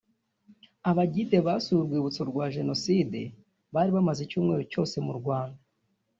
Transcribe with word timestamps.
Abagide 0.89 1.37
basuye 1.47 1.77
urwibutso 1.81 2.21
rwa 2.29 2.45
Jenoside 2.55 3.19
bari 3.73 3.89
bamaze 3.95 4.19
icyumweru 4.23 4.63
cyose 4.71 4.95
mu 5.05 5.13
Rwanda 5.19 5.61